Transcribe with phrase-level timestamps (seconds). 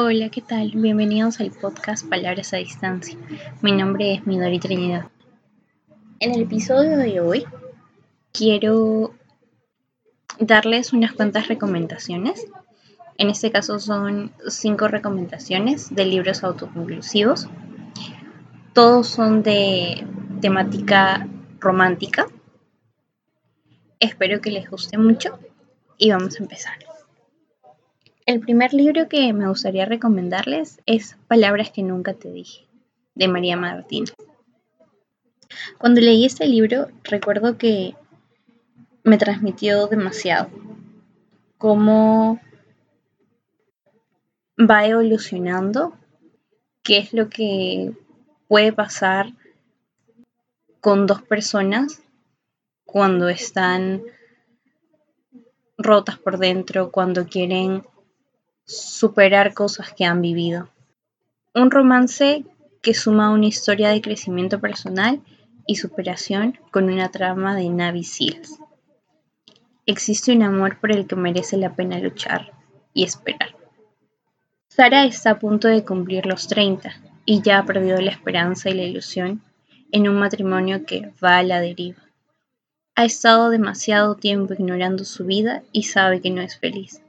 [0.00, 0.70] Hola, ¿qué tal?
[0.76, 3.18] Bienvenidos al podcast Palabras a Distancia.
[3.62, 5.08] Mi nombre es Midori Trinidad.
[6.20, 7.44] En el episodio de hoy
[8.30, 9.12] quiero
[10.38, 12.46] darles unas cuantas recomendaciones.
[13.16, 17.48] En este caso son cinco recomendaciones de libros autoconclusivos.
[18.74, 20.06] Todos son de
[20.40, 21.26] temática
[21.58, 22.28] romántica.
[23.98, 25.40] Espero que les guste mucho
[25.96, 26.87] y vamos a empezar.
[28.28, 32.66] El primer libro que me gustaría recomendarles es Palabras que nunca te dije,
[33.14, 34.04] de María Martín.
[35.78, 37.94] Cuando leí este libro, recuerdo que
[39.02, 40.50] me transmitió demasiado.
[41.56, 42.38] Cómo
[44.60, 45.96] va evolucionando,
[46.82, 47.94] qué es lo que
[48.46, 49.32] puede pasar
[50.82, 52.02] con dos personas
[52.84, 54.02] cuando están
[55.78, 57.84] rotas por dentro, cuando quieren
[58.68, 60.68] superar cosas que han vivido.
[61.54, 62.44] Un romance
[62.82, 65.20] que suma una historia de crecimiento personal
[65.66, 68.58] y superación con una trama de Navy Seals.
[69.86, 72.52] Existe un amor por el que merece la pena luchar
[72.92, 73.56] y esperar.
[74.68, 76.92] Sara está a punto de cumplir los 30
[77.24, 79.42] y ya ha perdido la esperanza y la ilusión
[79.92, 82.02] en un matrimonio que va a la deriva.
[82.94, 87.00] Ha estado demasiado tiempo ignorando su vida y sabe que no es feliz.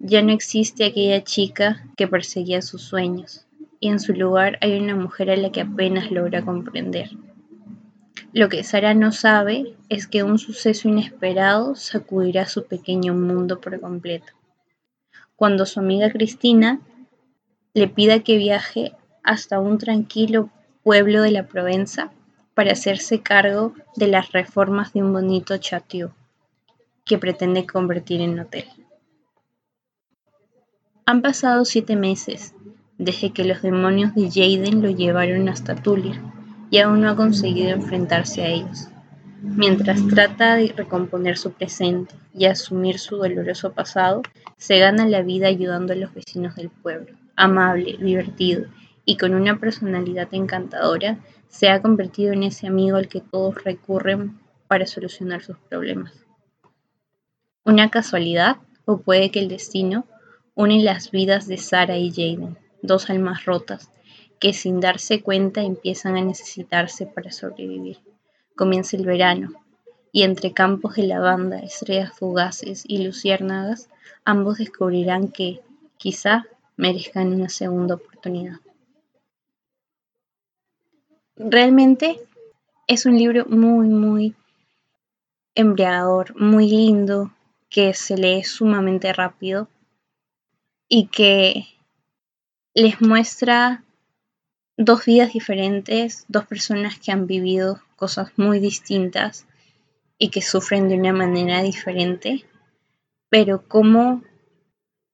[0.00, 3.46] Ya no existe aquella chica que perseguía sus sueños,
[3.80, 7.10] y en su lugar hay una mujer a la que apenas logra comprender.
[8.32, 13.80] Lo que Sara no sabe es que un suceso inesperado sacudirá su pequeño mundo por
[13.80, 14.32] completo.
[15.34, 16.80] Cuando su amiga Cristina
[17.74, 18.92] le pida que viaje
[19.24, 20.50] hasta un tranquilo
[20.84, 22.12] pueblo de la Provenza
[22.54, 26.12] para hacerse cargo de las reformas de un bonito chateau
[27.04, 28.66] que pretende convertir en hotel.
[31.08, 32.54] Han pasado siete meses
[32.98, 36.20] desde que los demonios de Jaden lo llevaron hasta Tulia
[36.70, 38.88] y aún no ha conseguido enfrentarse a ellos.
[39.40, 44.20] Mientras trata de recomponer su presente y asumir su doloroso pasado,
[44.58, 47.16] se gana la vida ayudando a los vecinos del pueblo.
[47.36, 48.66] Amable, divertido
[49.06, 54.38] y con una personalidad encantadora, se ha convertido en ese amigo al que todos recurren
[54.66, 56.12] para solucionar sus problemas.
[57.64, 58.58] ¿Una casualidad?
[58.84, 60.04] ¿O puede que el destino
[60.58, 63.92] une las vidas de Sara y Jaden, dos almas rotas
[64.40, 67.98] que sin darse cuenta empiezan a necesitarse para sobrevivir.
[68.56, 69.52] Comienza el verano
[70.10, 73.88] y entre campos de lavanda, estrellas fugaces y luciérnagas,
[74.24, 75.60] ambos descubrirán que,
[75.96, 76.44] quizá,
[76.76, 78.56] merezcan una segunda oportunidad.
[81.36, 82.18] Realmente
[82.88, 84.34] es un libro muy, muy
[85.54, 87.30] embriagador, muy lindo,
[87.68, 89.68] que se lee sumamente rápido
[90.88, 91.66] y que
[92.74, 93.84] les muestra
[94.76, 99.46] dos vidas diferentes, dos personas que han vivido cosas muy distintas
[100.18, 102.44] y que sufren de una manera diferente,
[103.28, 104.22] pero cómo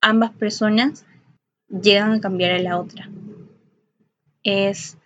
[0.00, 1.06] ambas personas
[1.68, 3.08] llegan a cambiar a la otra.
[4.42, 4.98] Es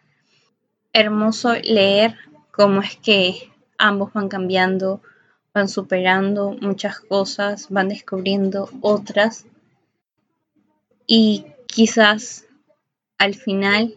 [0.92, 2.16] hermoso leer
[2.50, 5.02] cómo es que ambos van cambiando,
[5.52, 9.46] van superando muchas cosas, van descubriendo otras
[11.06, 12.46] y quizás
[13.18, 13.94] al final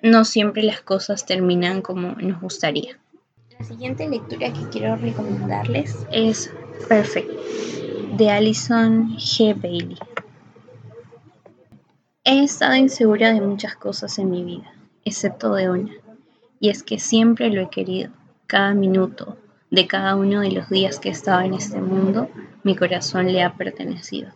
[0.00, 2.98] no siempre las cosas terminan como nos gustaría.
[3.58, 6.52] La siguiente lectura que quiero recomendarles es
[6.88, 7.28] Perfect
[8.16, 9.60] de Alison G.
[9.60, 9.98] Bailey.
[12.24, 14.72] He estado insegura de muchas cosas en mi vida,
[15.04, 15.92] excepto de una,
[16.60, 18.10] y es que siempre lo he querido,
[18.46, 19.36] cada minuto
[19.70, 22.28] de cada uno de los días que he estado en este mundo,
[22.62, 24.30] mi corazón le ha pertenecido.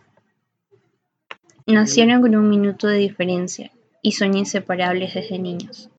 [1.65, 5.89] Nacieron con un minuto de diferencia y son inseparables desde niños.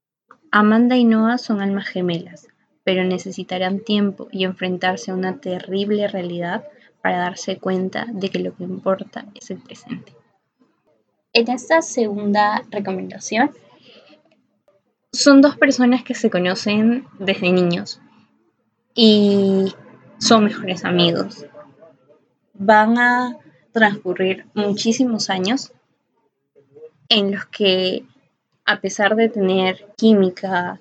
[0.51, 2.49] Amanda y Noah son almas gemelas,
[2.85, 6.65] pero necesitarán tiempo y enfrentarse a una terrible realidad
[7.03, 10.15] para darse cuenta de que lo que importa es el presente.
[11.33, 13.51] En esta segunda recomendación,
[15.13, 18.01] son dos personas que se conocen desde niños
[18.95, 19.75] y
[20.19, 21.47] son mejores amigos.
[22.53, 23.39] Van a
[23.75, 25.73] transcurrir muchísimos años
[27.09, 28.05] en los que
[28.65, 30.81] a pesar de tener química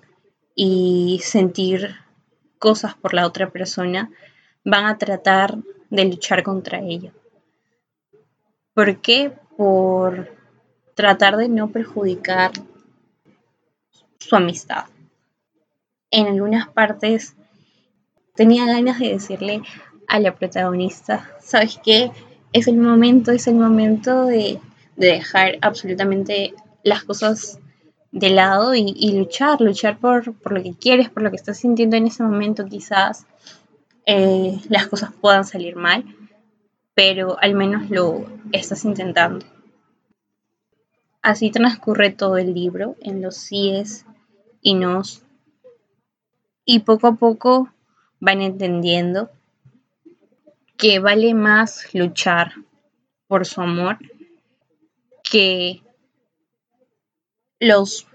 [0.55, 1.95] y sentir
[2.59, 4.09] cosas por la otra persona,
[4.63, 5.57] van a tratar
[5.89, 7.11] de luchar contra ello.
[8.73, 9.33] ¿Por qué?
[9.57, 10.31] Por
[10.95, 12.51] tratar de no perjudicar
[14.19, 14.85] su amistad.
[16.09, 17.35] En algunas partes
[18.35, 19.61] tenía ganas de decirle
[20.07, 22.11] a la protagonista, ¿sabes qué?
[22.53, 24.59] Es el momento, es el momento de,
[24.95, 26.53] de dejar absolutamente
[26.83, 27.59] las cosas
[28.13, 32.05] de lado y, luchar, luchar por, lo que quieres, por lo que estás sintiendo en
[32.05, 32.65] ese momento.
[32.65, 33.25] Quizás
[34.05, 36.05] eh, las cosas puedan salir mal,
[36.93, 39.45] pero al menos lo estás intentando.
[41.23, 44.05] Así transcurre todo el libro en los síes
[44.61, 45.23] y nos
[46.65, 47.69] y poco a poco
[48.19, 49.31] van entendiendo
[50.77, 52.53] que vale más luchar
[53.27, 53.97] por su amor
[55.23, 55.81] que
[57.59, 58.07] los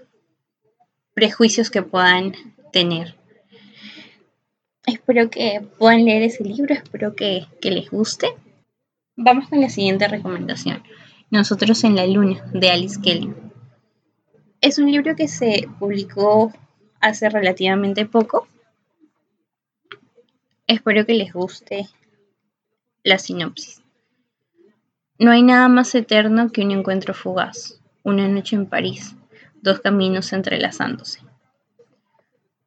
[1.13, 2.33] prejuicios que puedan
[2.71, 3.15] tener.
[4.85, 8.33] Espero que puedan leer ese libro, espero que, les guste.
[9.15, 10.83] Vamos con la siguiente recomendación.
[11.29, 13.33] Nosotros en la Luna, de Alice Kelly.
[14.61, 16.53] Es un libro que se publicó
[17.01, 18.47] hace relativamente poco.
[20.65, 21.89] Espero que les guste
[23.03, 23.81] la sinopsis.
[25.17, 29.15] No hay nada más eterno que un encuentro fugaz, una noche en París,
[29.61, 31.21] dos caminos entrelazándose.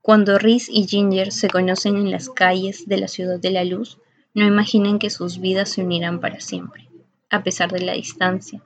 [0.00, 3.98] Cuando Rhys y Ginger se conocen en las calles de la ciudad de la luz,
[4.34, 6.88] no imaginan que sus vidas se unirán para siempre,
[7.30, 8.62] a pesar de la distancia,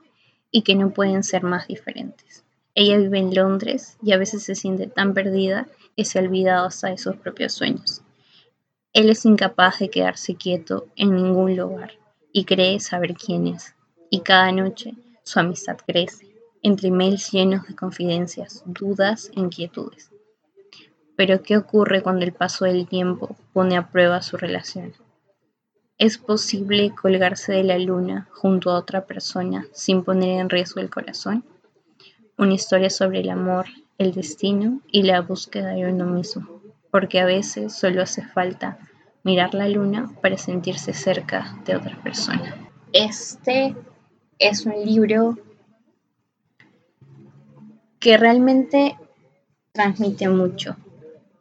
[0.51, 2.43] y que no pueden ser más diferentes.
[2.75, 6.67] Ella vive en Londres y a veces se siente tan perdida que se ha olvidado
[6.67, 8.01] hasta de sus propios sueños.
[8.93, 11.93] Él es incapaz de quedarse quieto en ningún lugar
[12.31, 13.75] y cree saber quién es,
[14.09, 14.93] y cada noche
[15.23, 16.27] su amistad crece
[16.63, 20.11] entre emails llenos de confidencias, dudas e inquietudes.
[21.15, 24.93] Pero ¿qué ocurre cuando el paso del tiempo pone a prueba su relación?
[25.97, 30.91] ¿Es posible colgarse de la luna junto a otra persona sin poner en riesgo el
[30.91, 31.43] corazón?
[32.37, 33.65] Una historia sobre el amor,
[33.97, 36.56] el destino y la búsqueda de uno mismo,
[36.91, 38.77] porque a veces solo hace falta
[39.23, 42.55] mirar la luna para sentirse cerca de otra persona.
[42.93, 43.75] Este
[44.39, 45.37] es un libro
[47.99, 48.95] que realmente
[49.73, 50.77] transmite mucho.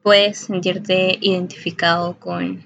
[0.03, 2.65] Puedes sentirte identificado con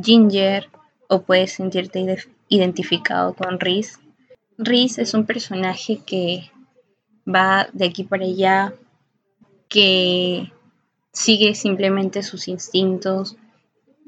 [0.00, 0.68] Ginger
[1.08, 2.04] o puedes sentirte
[2.48, 3.98] identificado con Reese.
[4.58, 6.50] Reese es un personaje que
[7.26, 8.74] va de aquí para allá,
[9.68, 10.52] que
[11.12, 13.36] sigue simplemente sus instintos,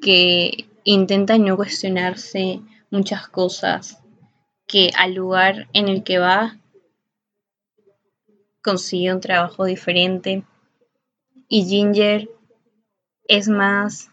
[0.01, 2.61] que intenta no cuestionarse
[2.91, 4.03] muchas cosas,
[4.67, 6.59] que al lugar en el que va
[8.63, 10.45] consigue un trabajo diferente
[11.49, 12.31] y Ginger
[13.29, 14.11] es más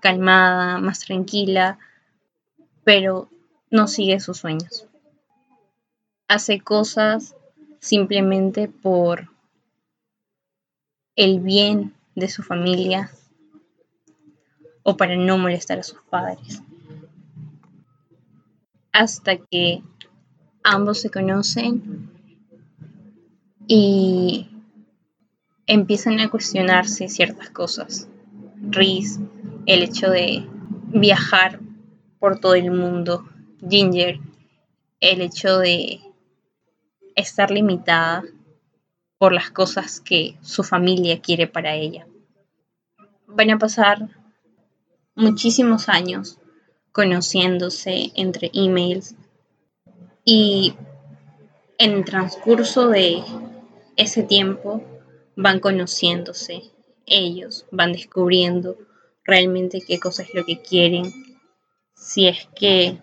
[0.00, 1.78] calmada, más tranquila,
[2.84, 3.28] pero
[3.70, 4.86] no sigue sus sueños.
[6.28, 7.36] Hace cosas
[7.80, 9.30] simplemente por
[11.16, 13.10] el bien de su familia
[14.82, 16.62] o para no molestar a sus padres.
[18.92, 19.82] Hasta que
[20.62, 22.10] ambos se conocen
[23.66, 24.48] y
[25.66, 28.08] empiezan a cuestionarse ciertas cosas.
[28.60, 29.20] Reese,
[29.66, 30.44] el hecho de
[30.88, 31.60] viajar
[32.18, 33.24] por todo el mundo.
[33.68, 34.18] Ginger,
[35.00, 36.00] el hecho de
[37.14, 38.24] estar limitada
[39.18, 42.06] por las cosas que su familia quiere para ella.
[43.32, 44.08] Van a pasar
[45.14, 46.38] muchísimos años
[46.92, 49.14] conociéndose entre emails
[50.24, 50.74] y
[51.78, 53.22] en el transcurso de
[53.96, 54.82] ese tiempo
[55.36, 56.72] van conociéndose
[57.06, 58.76] ellos, van descubriendo
[59.24, 61.12] realmente qué cosa es lo que quieren,
[61.94, 62.98] si es que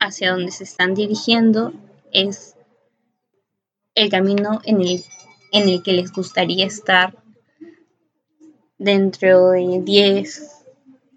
[0.00, 1.72] hacia donde se están dirigiendo
[2.12, 2.56] es
[3.94, 5.04] el camino en el,
[5.52, 7.16] en el que les gustaría estar
[8.78, 10.64] dentro de 10,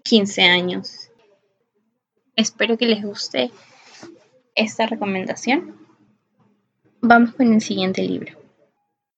[0.02, 1.10] 15 años.
[2.34, 3.52] Espero que les guste
[4.56, 5.76] esta recomendación.
[7.00, 8.36] Vamos con el siguiente libro.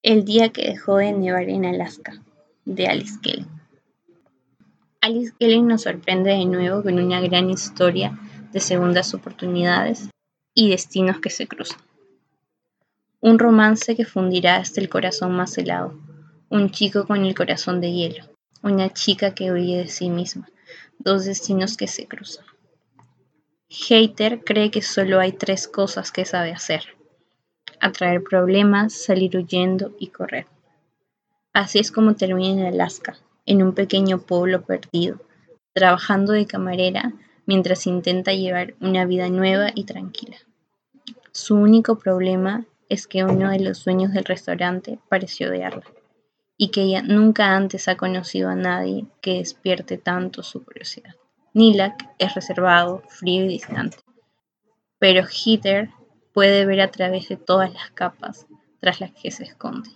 [0.02, 2.22] El día que dejó de nevar en Alaska,
[2.66, 3.46] de Alice Kelly.
[5.00, 8.18] Alice Kelly nos sorprende de nuevo con una gran historia
[8.52, 10.10] de segundas oportunidades
[10.54, 11.80] y destinos que se cruzan.
[13.20, 15.98] Un romance que fundirá hasta el corazón más helado,
[16.50, 18.33] un chico con el corazón de hielo,
[18.64, 20.48] una chica que huye de sí misma,
[20.98, 22.44] dos destinos que se cruzan.
[23.68, 26.94] Hater cree que solo hay tres cosas que sabe hacer
[27.84, 30.46] atraer problemas, salir huyendo y correr.
[31.52, 35.20] Así es como termina en Alaska, en un pequeño pueblo perdido,
[35.74, 37.12] trabajando de camarera
[37.44, 40.38] mientras intenta llevar una vida nueva y tranquila.
[41.30, 45.84] Su único problema es que uno de los dueños del restaurante pareció odiarla
[46.56, 51.14] y que ella nunca antes ha conocido a nadie que despierte tanto su curiosidad.
[51.52, 53.98] Nilak es reservado, frío y distante,
[54.98, 55.90] pero Heather
[56.32, 58.46] puede ver a través de todas las capas
[58.80, 59.90] tras las que se esconde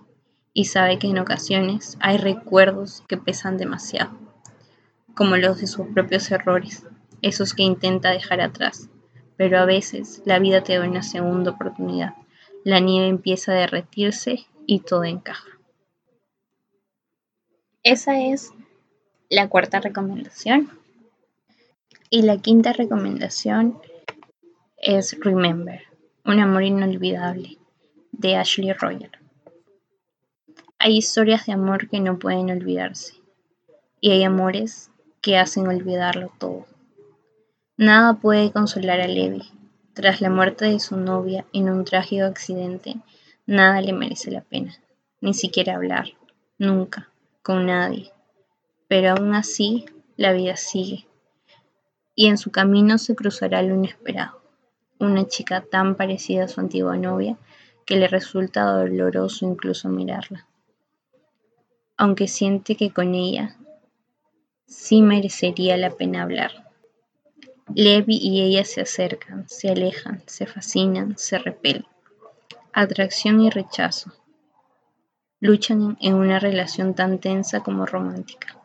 [0.54, 4.12] y sabe que en ocasiones hay recuerdos que pesan demasiado,
[5.14, 6.84] como los de sus propios errores,
[7.22, 8.88] esos que intenta dejar atrás,
[9.36, 12.14] pero a veces la vida te da una segunda oportunidad,
[12.64, 15.57] la nieve empieza a derretirse y todo encaja.
[17.90, 18.52] Esa es
[19.30, 20.68] la cuarta recomendación.
[22.10, 23.80] Y la quinta recomendación
[24.76, 25.80] es Remember,
[26.26, 27.56] un amor inolvidable,
[28.12, 29.12] de Ashley Royer.
[30.78, 33.14] Hay historias de amor que no pueden olvidarse,
[34.02, 34.90] y hay amores
[35.22, 36.66] que hacen olvidarlo todo.
[37.78, 39.50] Nada puede consolar a Levi.
[39.94, 42.96] Tras la muerte de su novia en un trágico accidente,
[43.46, 44.76] nada le merece la pena,
[45.22, 46.08] ni siquiera hablar,
[46.58, 47.08] nunca,
[47.48, 48.12] con nadie.
[48.88, 49.86] Pero aún así,
[50.18, 51.08] la vida sigue,
[52.14, 54.42] y en su camino se cruzará lo inesperado,
[54.98, 57.38] una chica tan parecida a su antigua novia
[57.86, 60.46] que le resulta doloroso incluso mirarla,
[61.96, 63.56] aunque siente que con ella
[64.66, 66.70] sí merecería la pena hablar.
[67.74, 71.86] Levi y ella se acercan, se alejan, se fascinan, se repelen.
[72.74, 74.12] Atracción y rechazo.
[75.40, 78.56] Luchan en una relación tan tensa como romántica.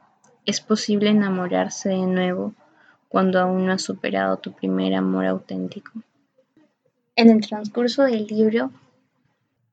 [0.43, 2.55] Es posible enamorarse de nuevo
[3.09, 5.91] cuando aún no has superado tu primer amor auténtico.
[7.15, 8.71] En el transcurso del libro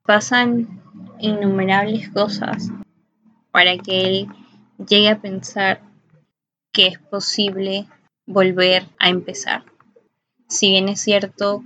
[0.05, 0.83] pasan
[1.21, 2.69] innumerables cosas
[3.51, 4.29] para que él
[4.87, 5.81] llegue a pensar
[6.71, 7.87] que es posible
[8.27, 9.65] volver a empezar.
[10.49, 11.65] Si bien es cierto,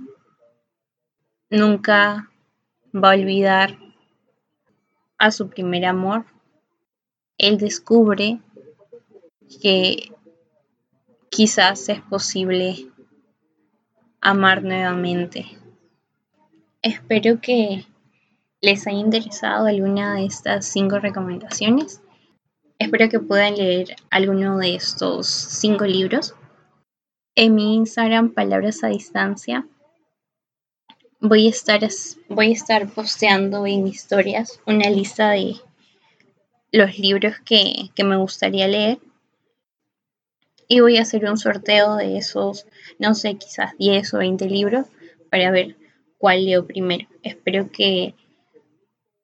[1.49, 2.31] nunca
[2.93, 3.84] va a olvidar
[5.17, 6.25] a su primer amor,
[7.37, 8.39] él descubre
[9.61, 10.11] que
[11.29, 12.89] quizás es posible
[14.21, 15.45] amar nuevamente.
[16.81, 17.85] Espero que
[18.61, 22.01] les haya interesado alguna de estas cinco recomendaciones.
[22.79, 26.35] Espero que puedan leer alguno de estos cinco libros.
[27.35, 29.67] En mi Instagram, Palabras a Distancia,
[31.27, 31.87] voy a estar,
[32.29, 35.55] voy a estar posteando en historias una lista de
[36.71, 38.99] los libros que, que me gustaría leer
[40.67, 42.65] y voy a hacer un sorteo de esos,
[42.99, 44.87] no sé, quizás 10 o 20 libros
[45.29, 45.75] para ver
[46.17, 47.07] cuál leo primero.
[47.23, 48.15] Espero que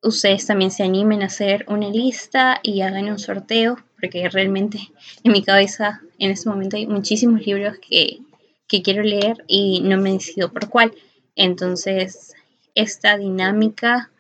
[0.03, 4.79] ustedes también se animen a hacer una lista y hagan un sorteo, porque realmente
[5.24, 8.20] en mi cabeza en este momento hay muchísimos libros que,
[8.67, 10.93] que quiero leer y no me decido por cuál.
[11.35, 12.33] Entonces,
[12.75, 14.11] esta dinámica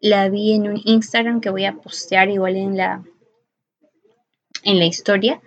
[0.00, 3.04] la vi en un Instagram que voy a postear igual en la,
[4.62, 5.40] en la historia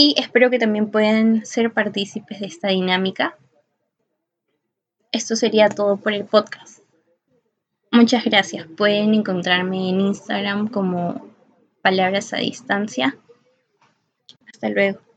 [0.00, 3.36] y espero que también puedan ser partícipes de esta dinámica.
[5.10, 6.84] Esto sería todo por el podcast.
[7.90, 8.66] Muchas gracias.
[8.76, 11.26] Pueden encontrarme en Instagram como
[11.82, 13.16] palabras a distancia.
[14.46, 15.07] Hasta luego.